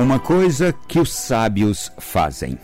[0.00, 2.58] Uma coisa que os sábios fazem.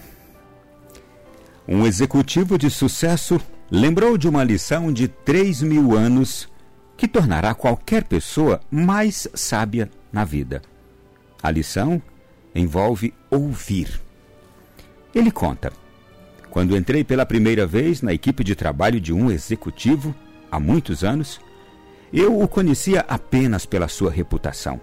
[1.68, 3.38] Um executivo de sucesso
[3.70, 6.48] lembrou de uma lição de três mil anos
[6.96, 10.62] que tornará qualquer pessoa mais sábia na vida.
[11.42, 12.00] A lição
[12.54, 14.00] envolve ouvir.
[15.14, 15.70] Ele conta:
[16.48, 20.14] Quando entrei pela primeira vez na equipe de trabalho de um executivo,
[20.50, 21.38] há muitos anos,
[22.10, 24.80] eu o conhecia apenas pela sua reputação.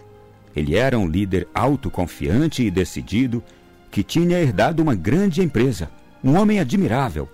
[0.55, 3.43] Ele era um líder autoconfiante e decidido
[3.89, 5.89] que tinha herdado uma grande empresa,
[6.23, 7.29] um homem admirável,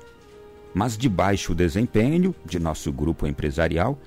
[0.74, 4.00] mas de baixo desempenho de nosso grupo empresarial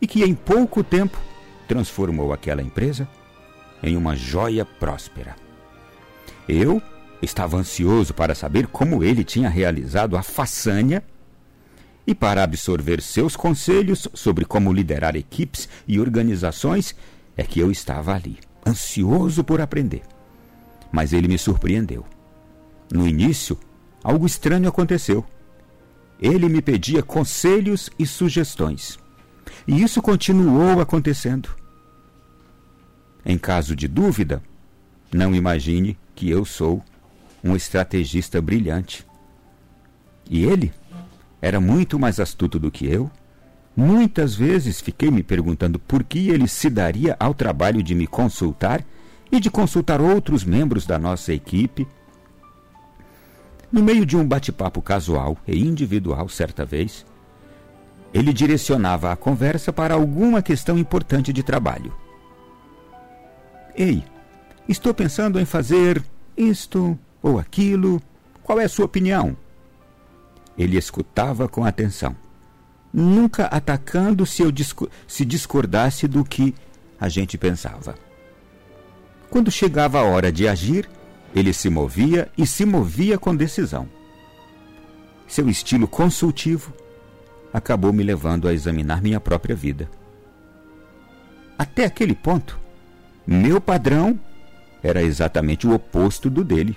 [0.00, 1.18] e que em pouco tempo
[1.66, 3.08] transformou aquela empresa
[3.82, 5.34] em uma joia próspera.
[6.48, 6.82] Eu
[7.20, 11.02] estava ansioso para saber como ele tinha realizado a façanha
[12.04, 16.96] e para absorver seus conselhos sobre como liderar equipes e organizações
[17.36, 20.02] é que eu estava ali ansioso por aprender.
[20.90, 22.04] Mas ele me surpreendeu.
[22.92, 23.58] No início,
[24.02, 25.24] algo estranho aconteceu.
[26.20, 28.98] Ele me pedia conselhos e sugestões.
[29.66, 31.48] E isso continuou acontecendo.
[33.24, 34.42] Em caso de dúvida,
[35.12, 36.82] não imagine que eu sou
[37.42, 39.06] um estrategista brilhante.
[40.28, 40.72] E ele
[41.40, 43.10] era muito mais astuto do que eu
[43.74, 48.84] Muitas vezes fiquei me perguntando por que ele se daria ao trabalho de me consultar
[49.30, 51.88] e de consultar outros membros da nossa equipe.
[53.70, 57.06] No meio de um bate-papo casual e individual, certa vez,
[58.12, 61.96] ele direcionava a conversa para alguma questão importante de trabalho.
[63.74, 64.04] Ei,
[64.68, 66.04] estou pensando em fazer
[66.36, 68.02] isto ou aquilo.
[68.42, 69.34] Qual é a sua opinião?
[70.58, 72.14] Ele escutava com atenção
[72.92, 74.52] nunca atacando se eu
[75.06, 76.54] se discordasse do que
[77.00, 77.94] a gente pensava.
[79.30, 80.88] Quando chegava a hora de agir,
[81.34, 83.88] ele se movia e se movia com decisão.
[85.26, 86.72] Seu estilo consultivo
[87.52, 89.88] acabou me levando a examinar minha própria vida.
[91.58, 92.58] Até aquele ponto,
[93.26, 94.18] meu padrão
[94.82, 96.76] era exatamente o oposto do dele.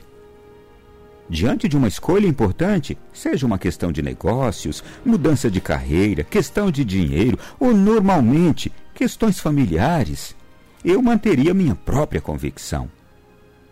[1.28, 6.86] Diante de uma escolha importante, seja uma questão de negócios, mudança de carreira, questão de
[6.86, 10.36] dinheiro ou, normalmente, questões familiares,
[10.84, 12.90] eu manteria minha própria convicção,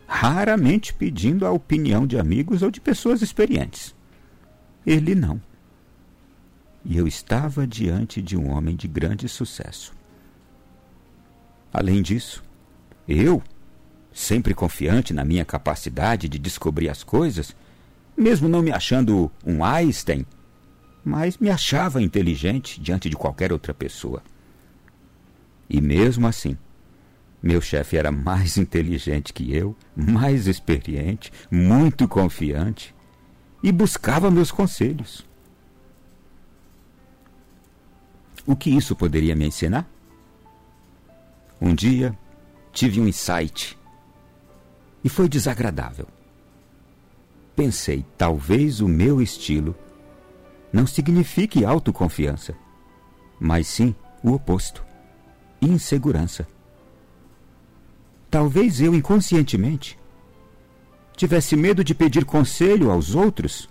[0.07, 3.95] raramente pedindo a opinião de amigos ou de pessoas experientes.
[4.83, 5.39] Ele não.
[6.83, 9.93] E eu estava diante de um homem de grande sucesso.
[11.71, 12.43] Além disso,
[13.07, 13.41] eu
[14.13, 17.55] sempre confiante na minha capacidade de descobrir as coisas,
[18.15, 20.25] mesmo não me achando um Einstein,
[21.03, 24.21] mas me achava inteligente diante de qualquer outra pessoa.
[25.69, 26.57] E mesmo assim,
[27.41, 32.95] meu chefe era mais inteligente que eu, mais experiente, muito confiante
[33.61, 35.25] e buscava meus conselhos.
[38.45, 39.89] O que isso poderia me ensinar?
[41.59, 42.17] Um dia
[42.73, 43.77] tive um insight
[45.03, 46.07] e foi desagradável.
[47.55, 49.75] Pensei, talvez o meu estilo
[50.71, 52.55] não signifique autoconfiança,
[53.39, 53.93] mas sim
[54.23, 54.83] o oposto
[55.61, 56.47] insegurança.
[58.29, 59.97] Talvez eu inconscientemente
[61.15, 63.69] tivesse medo de pedir conselho aos outros,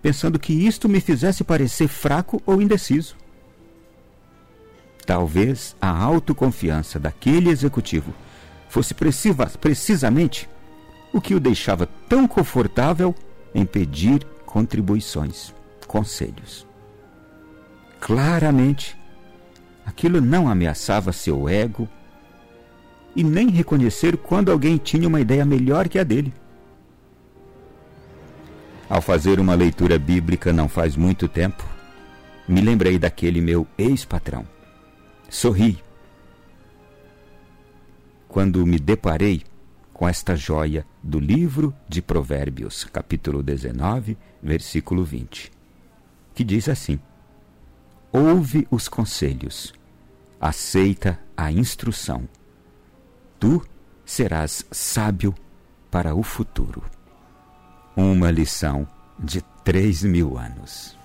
[0.00, 3.16] pensando que isto me fizesse parecer fraco ou indeciso.
[5.04, 8.14] Talvez a autoconfiança daquele executivo
[8.68, 8.94] fosse
[9.60, 10.48] precisamente
[11.12, 13.14] o que o deixava tão confortável
[13.54, 15.54] em pedir contribuições,
[15.86, 16.66] conselhos.
[18.00, 18.96] Claramente,
[19.84, 21.88] aquilo não ameaçava seu ego
[23.16, 26.32] e nem reconhecer quando alguém tinha uma ideia melhor que a dele.
[28.88, 31.64] Ao fazer uma leitura bíblica não faz muito tempo,
[32.46, 34.46] me lembrei daquele meu ex-patrão.
[35.28, 35.78] Sorri
[38.28, 39.42] quando me deparei
[39.98, 45.50] com esta joia do livro de Provérbios, capítulo 19, versículo 20,
[46.32, 47.00] que diz assim:
[48.12, 49.74] Ouve os conselhos,
[50.40, 52.28] aceita a instrução.
[53.40, 53.60] Tu
[54.04, 55.34] serás sábio
[55.90, 56.84] para o futuro.
[57.96, 58.86] Uma lição
[59.18, 60.97] de três mil anos.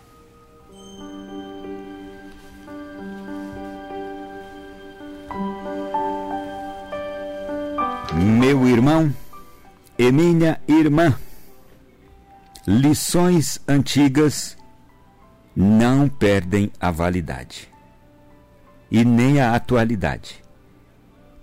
[8.16, 9.14] Meu irmão
[9.98, 11.18] e minha irmã,
[12.68, 14.56] lições antigas
[15.56, 17.68] não perdem a validade
[18.92, 20.44] e nem a atualidade,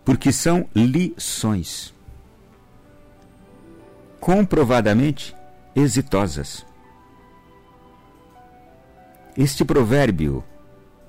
[0.05, 1.93] porque são lições.
[4.21, 5.35] comprovadamente
[5.75, 6.67] exitosas.
[9.37, 10.45] Este provérbio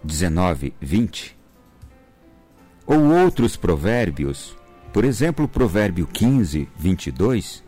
[0.03, 1.37] 19, 20,
[2.87, 4.57] ou outros provérbios,
[4.93, 7.63] por exemplo, o provérbio 15, 22,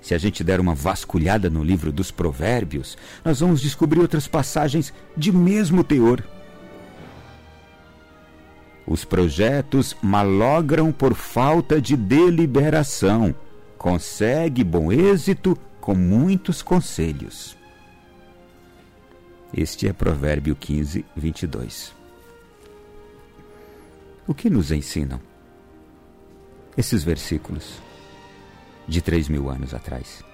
[0.00, 4.92] se a gente der uma vasculhada no livro dos Provérbios, nós vamos descobrir outras passagens
[5.16, 6.22] de mesmo teor.
[8.86, 13.34] Os projetos malogram por falta de deliberação.
[13.76, 17.56] Consegue bom êxito com muitos conselhos.
[19.52, 21.92] Este é Provérbio 15, 22.
[24.26, 25.29] O que nos ensinam
[26.80, 27.80] esses versículos
[28.88, 30.24] de três mil anos atrás?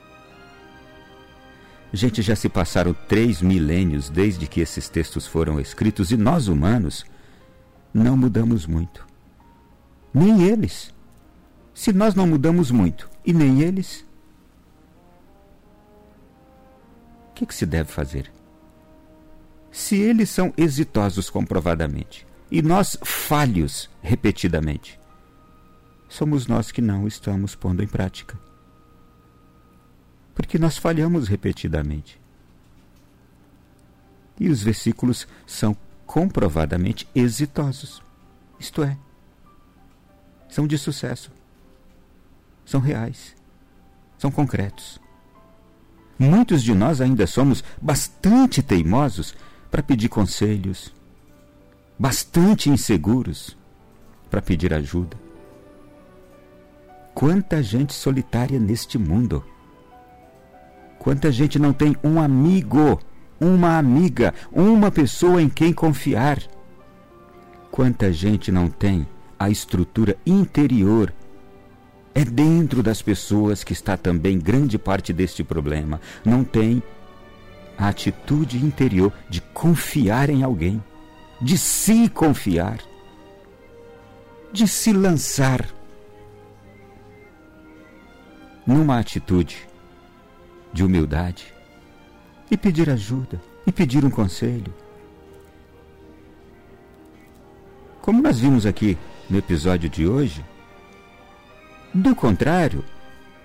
[1.92, 7.04] Gente, já se passaram três milênios desde que esses textos foram escritos e nós humanos
[7.92, 9.06] não mudamos muito.
[10.12, 10.94] Nem eles.
[11.74, 14.04] Se nós não mudamos muito e nem eles,
[17.30, 18.32] o que, que se deve fazer?
[19.70, 24.98] Se eles são exitosos comprovadamente e nós falhos repetidamente,
[26.16, 28.38] somos nós que não estamos pondo em prática.
[30.34, 32.18] Porque nós falhamos repetidamente.
[34.40, 35.76] E os versículos são
[36.06, 38.02] comprovadamente exitosos.
[38.58, 38.96] Isto é,
[40.48, 41.30] são de sucesso,
[42.64, 43.34] são reais,
[44.16, 44.98] são concretos.
[46.18, 49.34] Muitos de nós ainda somos bastante teimosos
[49.70, 50.94] para pedir conselhos,
[51.98, 53.54] bastante inseguros
[54.30, 55.25] para pedir ajuda.
[57.16, 59.42] Quanta gente solitária neste mundo!
[60.98, 63.00] Quanta gente não tem um amigo
[63.40, 66.38] uma amiga, uma pessoa em quem confiar.
[67.70, 69.06] Quanta gente não tem
[69.38, 71.10] a estrutura interior?
[72.14, 75.98] É dentro das pessoas que está também grande parte deste problema.
[76.22, 76.82] Não tem
[77.78, 80.84] a atitude interior de confiar em alguém,
[81.40, 82.78] de se confiar,
[84.52, 85.75] de se lançar
[88.66, 89.68] numa atitude
[90.72, 91.54] de humildade
[92.50, 94.74] e pedir ajuda e pedir um conselho.
[98.02, 98.96] Como nós vimos aqui
[99.28, 100.44] no episódio de hoje,
[101.94, 102.84] do contrário,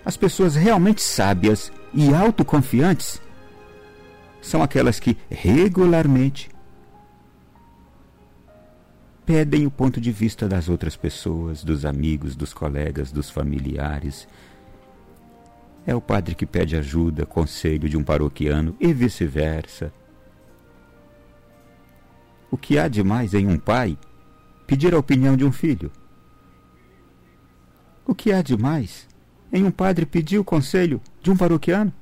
[0.04, 3.22] as pessoas realmente sábias e autoconfiantes
[4.42, 6.50] são aquelas que regularmente
[9.26, 14.28] pedem o ponto de vista das outras pessoas, dos amigos, dos colegas, dos familiares
[15.86, 19.92] é o padre que pede ajuda, conselho de um paroquiano e vice-versa.
[22.50, 23.98] O que há de mais em um pai
[24.68, 25.92] pedir a opinião de um filho?
[28.06, 29.08] O que há de mais
[29.52, 31.94] em um padre pedir o conselho de um paroquiano?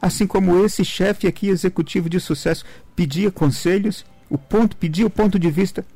[0.00, 2.64] Assim como esse chefe aqui executivo de sucesso
[2.94, 5.86] pedia conselhos, o ponto pedia o ponto de vista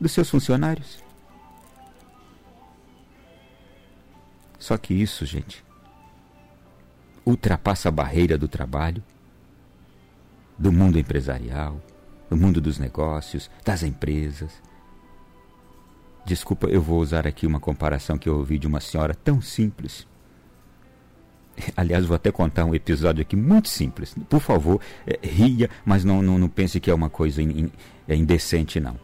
[0.00, 1.09] dos seus funcionários.
[4.60, 5.64] Só que isso, gente,
[7.24, 9.02] ultrapassa a barreira do trabalho,
[10.58, 11.80] do mundo empresarial,
[12.28, 14.52] do mundo dos negócios, das empresas.
[16.26, 20.06] Desculpa, eu vou usar aqui uma comparação que eu ouvi de uma senhora tão simples.
[21.74, 24.14] Aliás, vou até contar um episódio aqui muito simples.
[24.28, 27.72] Por favor, é, ria, mas não, não, não, pense que é uma coisa in, in,
[28.06, 29.00] é indecente, não.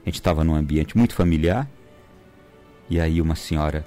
[0.00, 1.68] A gente estava num ambiente muito familiar
[2.88, 3.86] e aí uma senhora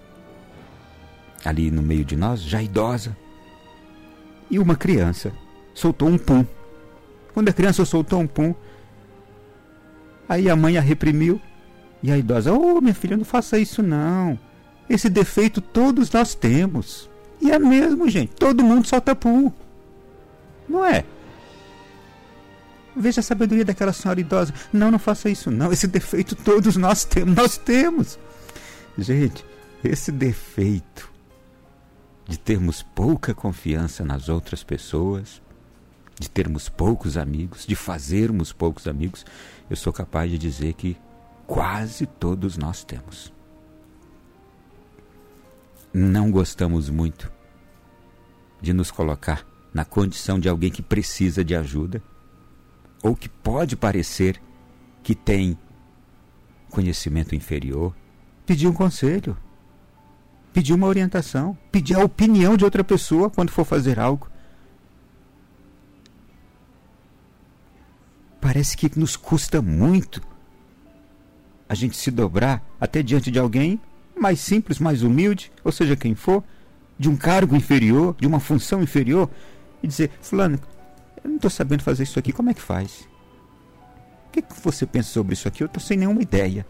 [1.43, 3.15] ali no meio de nós, já idosa,
[4.50, 5.31] e uma criança
[5.74, 6.45] soltou um pum.
[7.33, 8.53] Quando a criança soltou um pum,
[10.27, 11.39] aí a mãe a reprimiu
[12.03, 14.38] e a idosa, ô oh, minha filha, não faça isso não.
[14.89, 17.10] Esse defeito todos nós temos.
[17.39, 18.33] E é mesmo, gente.
[18.36, 19.51] Todo mundo solta pum.
[20.67, 21.05] Não é?
[22.95, 24.53] Veja a sabedoria daquela senhora idosa.
[24.74, 25.71] Não, não faça isso não.
[25.71, 27.36] Esse defeito todos nós temos.
[27.36, 28.19] Nós temos.
[28.98, 29.45] Gente,
[29.83, 31.10] esse defeito
[32.27, 35.41] de termos pouca confiança nas outras pessoas,
[36.19, 39.25] de termos poucos amigos, de fazermos poucos amigos,
[39.69, 40.97] eu sou capaz de dizer que
[41.47, 43.33] quase todos nós temos.
[45.93, 47.31] Não gostamos muito
[48.61, 52.01] de nos colocar na condição de alguém que precisa de ajuda
[53.01, 54.41] ou que pode parecer
[55.01, 55.57] que tem
[56.69, 57.93] conhecimento inferior,
[58.45, 59.35] pedir um conselho
[60.53, 64.29] pedir uma orientação, pedir a opinião de outra pessoa quando for fazer algo.
[68.39, 70.22] Parece que nos custa muito
[71.70, 73.79] a gente se dobrar até diante de alguém
[74.20, 76.43] mais simples, mais humilde, ou seja, quem for,
[77.00, 79.29] de um cargo inferior, de uma função inferior,
[79.81, 80.60] e dizer: Fulano,
[81.24, 83.08] eu não estou sabendo fazer isso aqui, como é que faz?
[84.27, 85.63] O que, que você pensa sobre isso aqui?
[85.63, 86.65] Eu estou sem nenhuma ideia.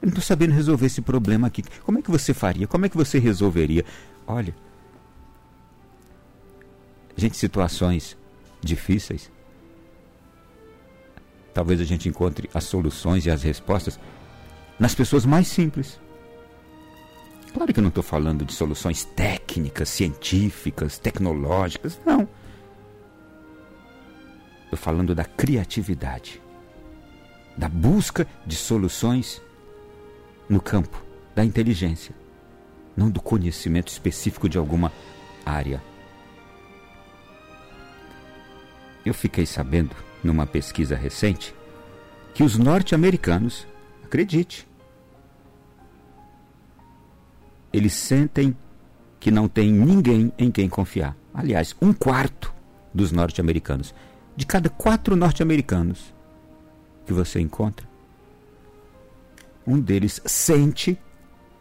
[0.00, 1.62] Eu não estou sabendo resolver esse problema aqui.
[1.84, 2.66] Como é que você faria?
[2.66, 3.84] Como é que você resolveria?
[4.26, 4.54] Olha,
[7.16, 8.16] gente, situações
[8.62, 9.30] difíceis.
[11.52, 14.00] Talvez a gente encontre as soluções e as respostas
[14.78, 16.00] nas pessoas mais simples.
[17.52, 22.26] Claro que eu não estou falando de soluções técnicas, científicas, tecnológicas, não.
[24.64, 26.40] Estou falando da criatividade,
[27.56, 29.42] da busca de soluções
[30.50, 31.00] no campo
[31.32, 32.12] da inteligência,
[32.96, 34.92] não do conhecimento específico de alguma
[35.46, 35.80] área.
[39.06, 41.54] Eu fiquei sabendo, numa pesquisa recente,
[42.34, 43.66] que os norte-americanos,
[44.04, 44.68] acredite,
[47.72, 48.56] eles sentem
[49.20, 51.16] que não tem ninguém em quem confiar.
[51.32, 52.52] Aliás, um quarto
[52.92, 53.94] dos norte-americanos,
[54.36, 56.12] de cada quatro norte-americanos
[57.06, 57.89] que você encontra,
[59.70, 60.98] um deles sente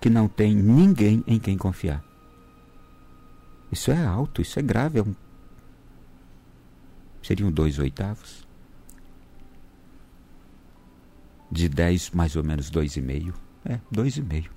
[0.01, 2.03] que não tem ninguém em quem confiar.
[3.71, 4.99] Isso é alto, isso é grave.
[4.99, 5.15] É um...
[7.21, 8.47] Seriam dois oitavos.
[11.51, 13.33] De dez, mais ou menos dois e meio.
[13.63, 14.49] É, dois e meio.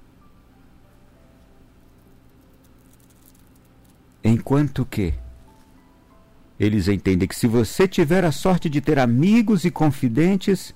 [4.25, 5.13] Enquanto que
[6.59, 10.75] eles entendem que se você tiver a sorte de ter amigos e confidentes,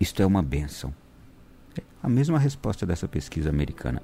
[0.00, 0.94] isto é uma bênção.
[2.02, 4.02] A mesma resposta dessa pesquisa americana.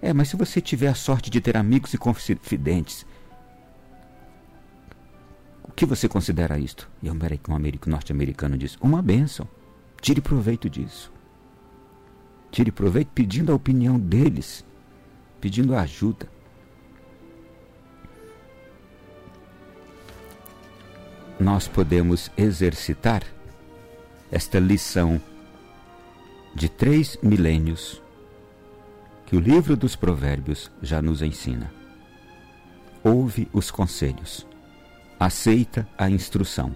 [0.00, 3.06] É, mas se você tiver a sorte de ter amigos e confidentes,
[5.62, 6.88] o que você considera isto?
[7.02, 7.18] E um
[7.86, 9.46] norte-americano diz: uma bênção.
[10.00, 11.12] Tire proveito disso.
[12.50, 14.64] Tire proveito pedindo a opinião deles,
[15.40, 16.28] pedindo ajuda.
[21.38, 23.22] nós podemos exercitar
[24.30, 25.20] esta lição
[26.56, 28.02] de três milênios
[29.26, 31.70] que o livro dos Provérbios já nos ensina.
[33.04, 34.46] Ouve os conselhos,
[35.20, 36.74] aceita a instrução,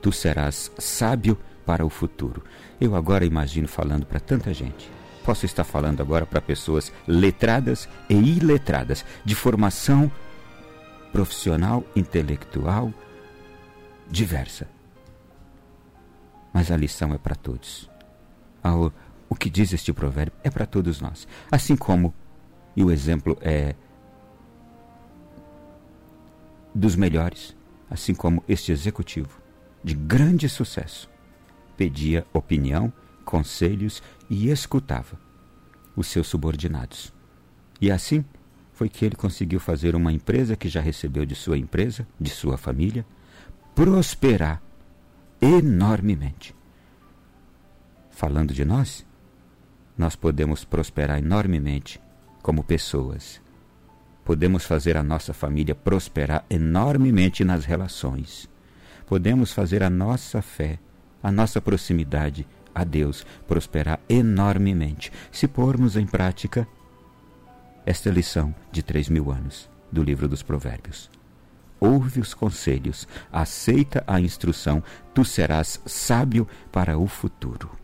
[0.00, 2.42] tu serás sábio para o futuro.
[2.80, 4.90] Eu agora imagino falando para tanta gente.
[5.22, 10.10] Posso estar falando agora para pessoas letradas e iletradas, de formação
[11.12, 12.90] profissional, intelectual,
[14.10, 14.66] diversa.
[16.50, 17.91] Mas a lição é para todos.
[19.28, 21.26] O, que diz este provérbio é para todos nós.
[21.50, 22.14] Assim como,
[22.76, 23.74] e o exemplo é
[26.74, 27.56] dos melhores,
[27.90, 29.40] assim como este executivo,
[29.82, 31.10] de grande sucesso,
[31.76, 32.92] pedia opinião,
[33.24, 35.18] conselhos e escutava
[35.96, 37.12] os seus subordinados.
[37.80, 38.24] E assim
[38.72, 42.56] foi que ele conseguiu fazer uma empresa que já recebeu de sua empresa, de sua
[42.56, 43.04] família,
[43.74, 44.62] prosperar
[45.40, 46.54] enormemente.
[48.22, 49.04] Falando de nós,
[49.98, 52.00] nós podemos prosperar enormemente
[52.40, 53.42] como pessoas.
[54.24, 58.48] Podemos fazer a nossa família prosperar enormemente nas relações.
[59.08, 60.78] Podemos fazer a nossa fé,
[61.20, 66.64] a nossa proximidade a Deus prosperar enormemente se pormos em prática
[67.84, 71.10] esta lição de três mil anos do livro dos Provérbios
[71.80, 74.80] ouve os conselhos, aceita a instrução,
[75.12, 77.81] tu serás sábio para o futuro.